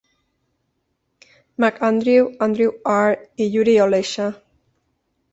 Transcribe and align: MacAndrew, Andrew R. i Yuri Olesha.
MacAndrew, 1.59 2.33
Andrew 2.39 2.71
R. 2.83 3.17
i 3.37 3.43
Yuri 3.45 3.75
Olesha. 3.83 4.41